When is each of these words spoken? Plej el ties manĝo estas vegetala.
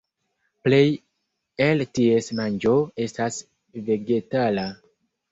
Plej 0.67 0.79
el 1.65 1.83
ties 1.97 2.29
manĝo 2.39 2.73
estas 3.03 3.37
vegetala. 3.91 4.65